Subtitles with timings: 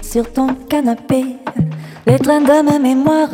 [0.00, 1.36] Sur ton canapé,
[2.06, 3.28] les trains de ma mémoire,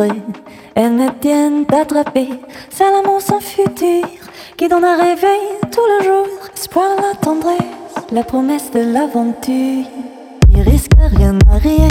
[0.74, 2.30] elles me tiennent attrapée.
[2.70, 4.02] C'est l'amour sans futur
[4.56, 6.26] qui donne un réveil tout le jour.
[6.56, 7.62] Espoir, la tendresse,
[8.10, 9.84] la promesse de l'aventure.
[10.50, 11.86] Il risque rien à rien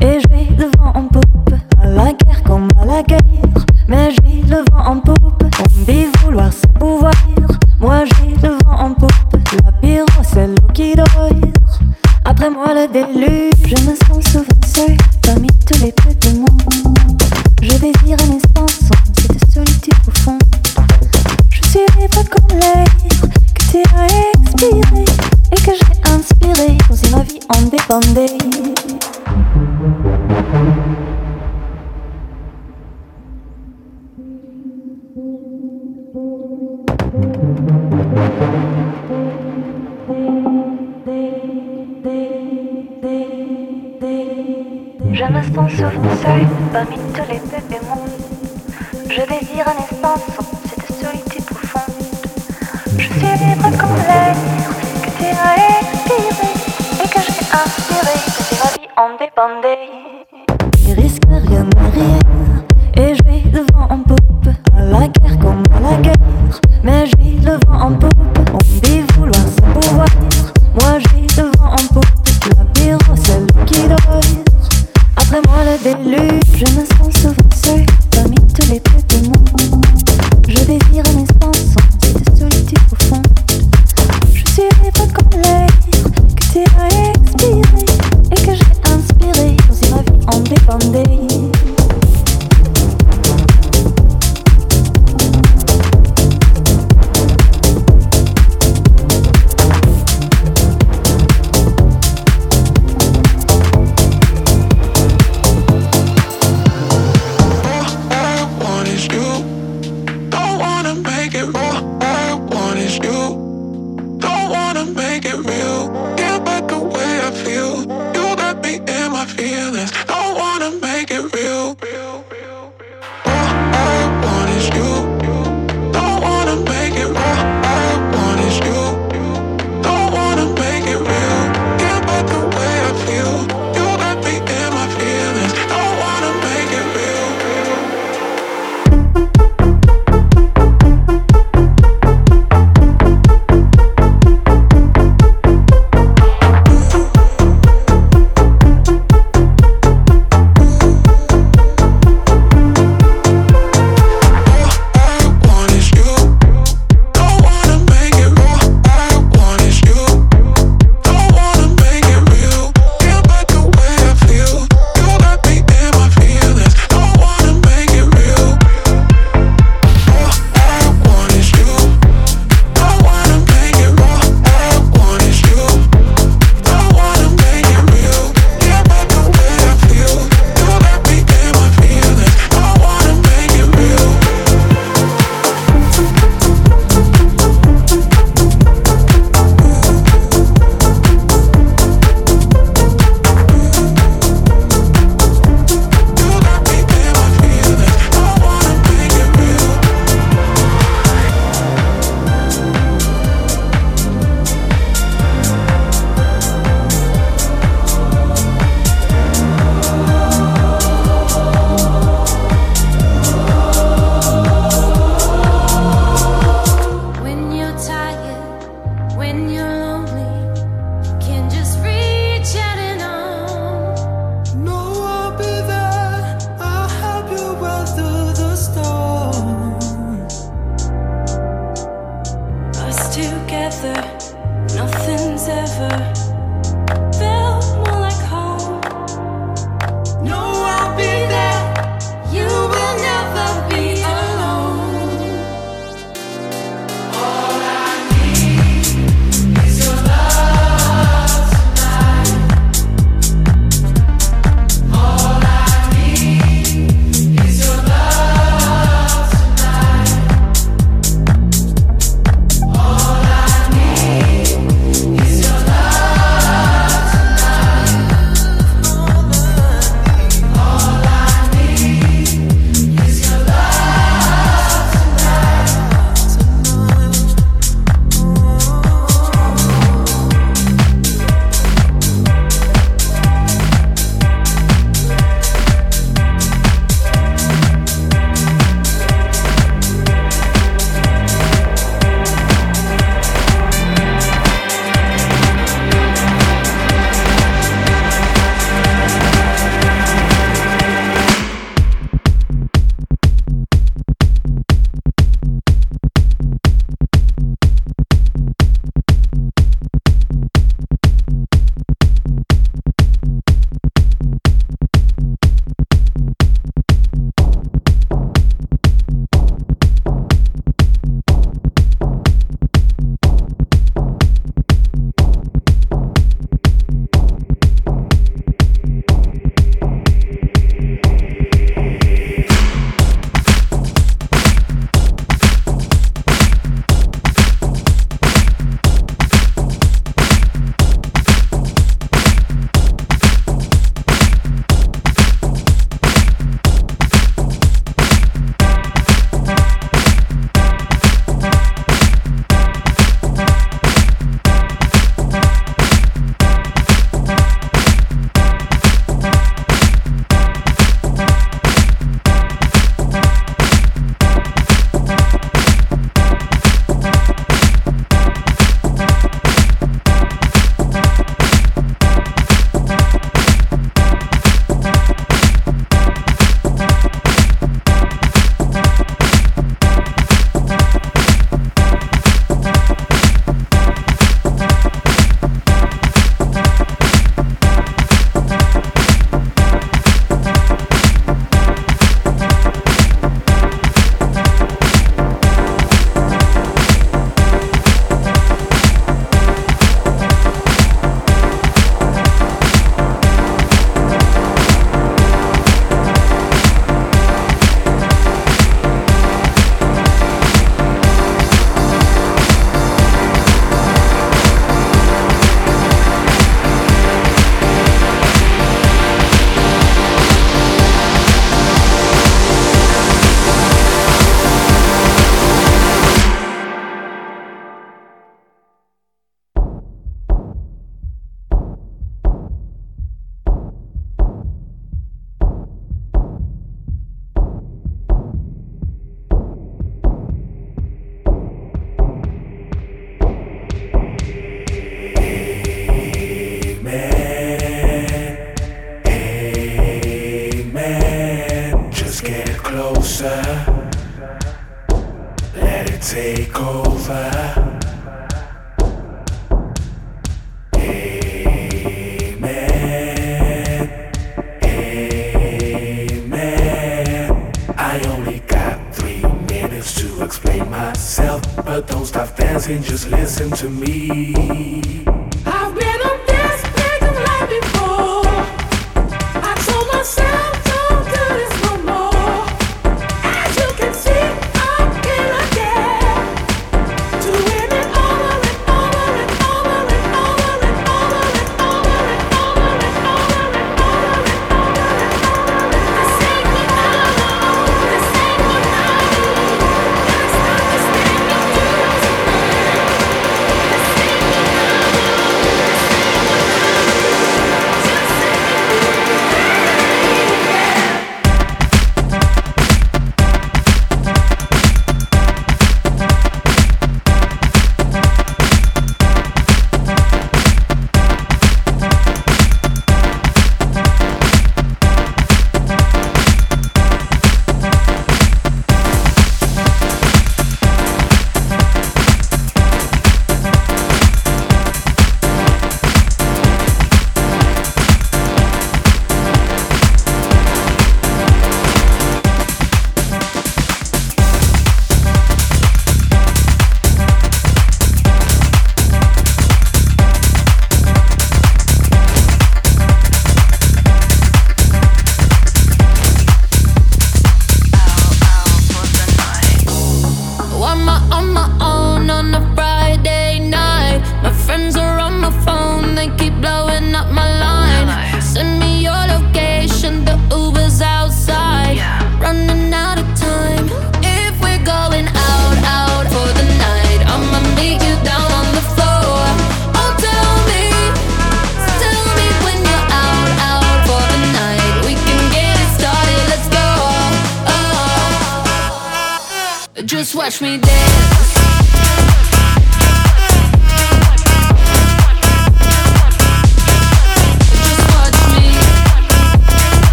[0.00, 1.54] et je vais devant en poupe.
[1.80, 3.20] À la guerre comme à la guerre,
[3.86, 5.44] mais j'ai le vent en poupe.
[5.44, 7.12] On dit vouloir se pouvoir,
[12.52, 17.22] Moi le déluge, je me sens souvent seul parmi tous les petits mondes.
[17.62, 18.38] Je désire un
[46.22, 48.10] seule parmi tous les bébés mondes.
[49.08, 50.26] Je désire un espace
[50.68, 51.94] cette solitude profonde.
[52.98, 54.36] Je suis libre comme l'air
[55.02, 56.50] que tu as expiré
[57.02, 58.16] et que j'ai inspiré.
[58.28, 60.03] Si ma vie en dépendait.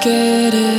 [0.00, 0.69] Get it.